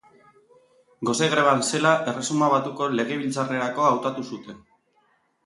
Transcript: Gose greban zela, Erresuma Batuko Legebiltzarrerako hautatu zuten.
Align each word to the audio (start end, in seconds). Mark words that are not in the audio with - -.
Gose 1.09 1.27
greban 1.33 1.61
zela, 1.67 1.91
Erresuma 2.13 2.49
Batuko 2.55 2.89
Legebiltzarrerako 3.01 3.87
hautatu 3.93 4.27
zuten. 4.33 4.67